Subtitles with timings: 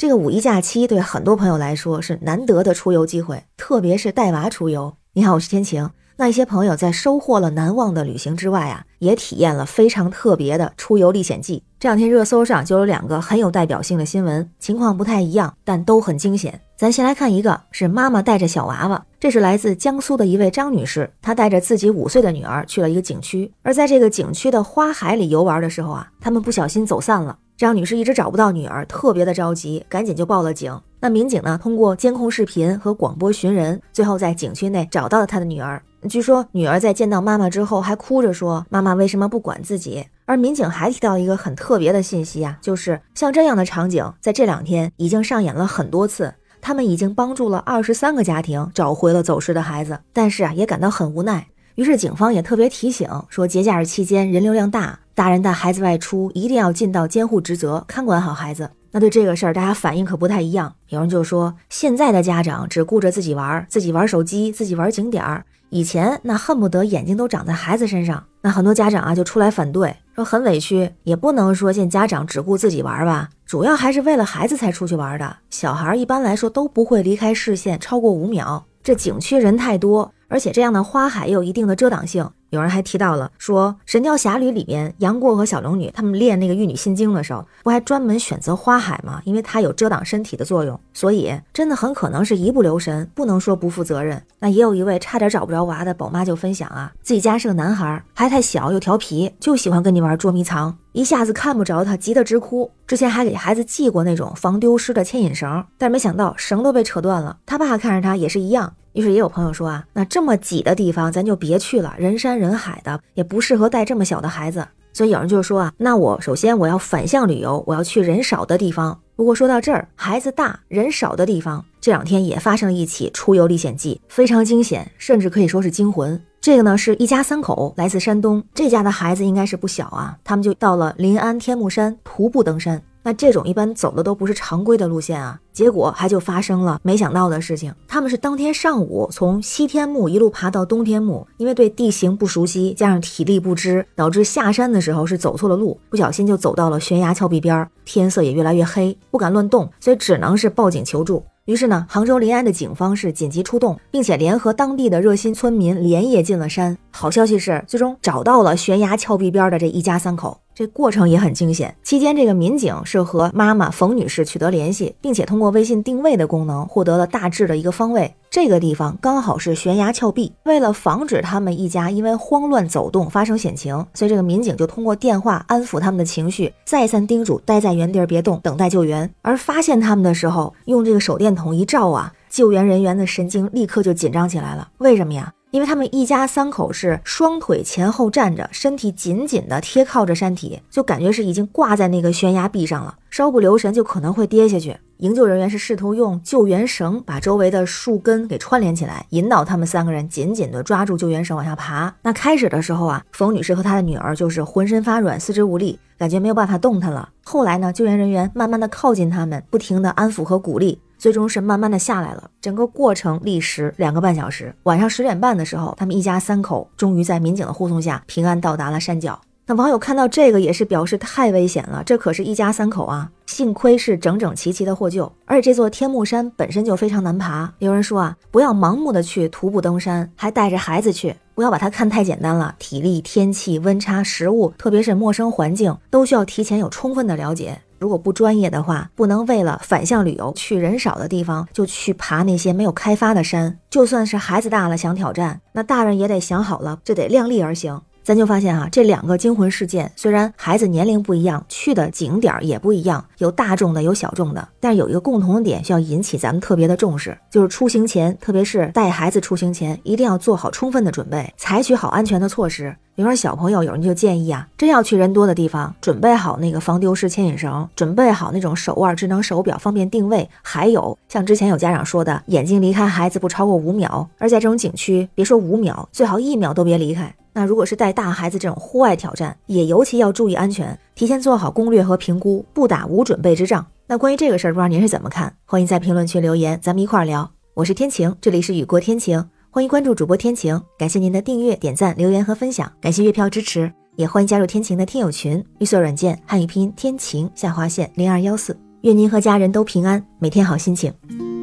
[0.00, 4.94] 这个五一假期对很多朋友来说是难得的出游机会，特别是带娃出游。
[5.12, 5.90] 你好，我是天晴。
[6.16, 11.62] 那一些朋友在收获了难忘的旅行之外啊，也体验了非常特别的出游历险记。
[11.78, 16.58] 这两天热搜上就有两个很有代表性的新闻，情况不太一样，但都很惊险。
[16.78, 27.36] 咱先来看一个，是妈妈带着小娃娃，这是来自江苏的一位张女士，她带着自己五岁的女儿去了一个景区，而在这个景区的花海里游玩的时候啊，他们不小心走散了。
[27.60, 30.74] 张女士一直找不到女儿，特别的着急，赶紧就报了警。
[30.98, 35.82] 那民警呢，通过监控视频和广播寻人，最后在景区内找到了她的女儿。
[36.08, 46.32] 据说女儿在见到妈妈之后，还哭着说：“妈妈为什么不管自己？”而民警还提到一个很特别的信息啊，就是像这样的场景，在这两天已经上演了很多次。
[46.62, 51.46] 他们已经帮助了二十三个家庭找回了走失的孩子，但是啊，也感到很无奈。
[51.74, 58.70] 于是警方也特别提醒说，节假日期间人流量大，大人带孩子外出一定要尽到监护职责，看管好孩子。
[58.90, 60.74] 那对这个事儿，大家反应可不太一样。
[60.88, 65.44] 有人就说，现在的家长只顾着自己玩，自己玩手机，自己玩景点儿。
[65.68, 68.24] 以前那恨不得眼睛都长在孩子身上。
[68.40, 75.36] 那很多家长啊就出来反对，说很委屈，也不能说见家长只顾自己玩吧，主要还是为了孩子才出去玩的。
[75.50, 80.14] 小孩一般来说都不会离开视线超过五秒，这景区人太多。
[80.30, 82.26] 而且这样的花海也有一定的遮挡性。
[82.50, 89.22] 有人还提到了说，《神雕侠侣》里面杨过和小龙女他们练那个玉女心经的时候，不还专门选择花海吗？
[89.24, 90.78] 因为它有遮挡身体的作用。
[90.92, 94.20] 所以真的很可能是一不留神，不能说不负责任。
[94.40, 102.68] 那也有一位差点找不着娃的宝妈就分享啊，自己家是个男孩，还太小又调皮，就喜欢跟你玩捉迷藏，一下子看不着他，急得直哭。
[102.84, 107.36] 之前还给孩子系过那种防丢失的牵引绳，但是没想到绳都被扯断了。
[107.46, 108.74] 他爸看着他也是一样。
[108.92, 114.66] 于是也有朋友说啊，那这么挤的地方咱就别去了，人山人海的也不适合带这么小的孩子。
[114.92, 119.00] 所以有人就说啊，那我首先我要反向旅游，我要去人少的地方。
[119.14, 126.20] 不过说到这儿，孩子大人少的地方，这两天也发生了一起出游历险记，非常惊险，甚至可以说是惊魂。
[126.40, 132.82] 这个呢是一家三口来自山东，这家的孩子应该是不小啊，他们就到了临安天目山徒步登山。
[133.02, 137.74] 那这种一般走的都不是常规的路线啊，结果还就发生了没想到的事情。
[137.86, 151.22] 他们是当天上午从西天目一路爬到东天目，因为对地形不熟悉，加上体力不支，导致下山的时候是走错了路，不小心就走到了悬崖峭壁边儿，天色也越来越黑，不敢乱动，所以只能是报警求助。
[151.46, 156.76] 于是呢，杭州临安的警方是紧急出动，并且联合当地的热心村民连夜进了山。
[156.90, 160.38] 好消息是，最终找到了悬崖峭壁边的这一家三口。
[160.60, 161.74] 这过程也很惊险。
[161.82, 168.14] 期间，这个民警是和妈妈冯女士取得联系，并且通过微信定位的功能获得了大致的一个方位。
[168.28, 170.30] 这个地方刚好是悬崖峭壁。
[170.42, 179.10] 为了防止他们一家因为慌乱走动发生险情，所以这个民警就通过电话安抚他们的情绪，再三叮嘱待在原地别动，等待救援。
[179.22, 184.68] 而发现他们的时候，用这个手电筒一照啊，救援人员的神经立刻就紧张起来了。
[184.76, 185.32] 为什么呀？
[185.50, 194.76] 因为他们一家三口是双腿前后站着，身体紧紧的贴靠着山体，就感觉是已经挂在那个悬崖壁上了，稍不留神就可能会跌下去。
[194.98, 201.92] 营救人员是试图用救援绳把周围的树根给串联起来，引导他们三个人紧紧的抓住救援绳往下爬。
[202.02, 207.08] 那开始的时候啊，冯女士和她的女儿就是浑身发软，四肢无力，感觉没有办法动弹了。
[207.24, 210.78] 后来呢，救援人员慢慢的靠近他们，不停的安抚和鼓励。
[211.00, 214.54] 最终是慢慢的下来了，整个过程历时两个半小时。
[214.64, 219.18] 晚上十点半的时候，他们一家三口终于在民警的护送下平安到达了山脚。
[219.50, 225.12] 那网友看到这个也是表示太危险了，这可是一家三口啊，幸亏是整整齐齐的获救。
[225.24, 232.54] 而且这座天目山本身就非常难爬，有人说啊，不要盲目的去徒步登山，还带着孩子去，不要把它看太简单了。
[232.60, 237.60] 体力、天气、温差、食物，特别是陌生环境，都需要提前有充分的了解。
[237.80, 243.58] 如果不专业的话，不能为了反向旅游去人少的地方就去爬那些没有开发的山。
[243.68, 247.80] 就算是孩子大了想挑战，那大人也得想好了，这得量力而行。
[248.10, 262.74] 咱就发现哈，这两个惊魂事件虽然孩子年龄不一样，去的景点也不一样，有大众的，有小众的，但是有一个共同的点需要引起咱们特别的重视，就是出行前，特别是带孩子出行前，一定要做好充分的准备，采取好安全的措施。
[262.96, 270.28] 比如说小朋友，有人就建议啊，真要去人多的地方，准备好那个防丢失牵引绳，准备好那种手腕智能手表，方便定位。
[270.42, 277.14] 还有像之前有家长说的，眼睛离开孩子不超过五秒，而在这种景区，别说五秒，最好一秒都别离开。
[277.32, 283.66] 那如果是带大孩子这种户外挑战，也尤其要注意安全，提前做好攻略和评估，不打无准备之仗。
[283.86, 285.34] 那关于这个事儿，不知道您是怎么看？
[285.44, 287.30] 欢迎在评论区留言，咱们一块儿聊。
[287.54, 298.56] 我是天晴，这里是雨过天晴，欢迎关注主播天晴，感谢您的订阅、点赞、留言和分享，感谢月票支持，也欢迎加入天晴的听友群，绿色软件汉语拼音天晴下划线零二幺四。
[298.82, 300.92] 愿您和家人都平安，每天好心情。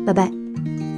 [0.06, 0.97] 拜拜。